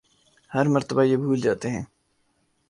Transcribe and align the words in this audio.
ہر 0.51 0.65
مرتبہ 0.67 1.03
یہ 1.03 1.17
بھول 1.17 1.39
جاتے 1.41 1.69
ہیں 1.69 1.83